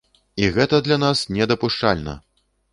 [0.43, 2.19] І гэта для нас недапушчальна!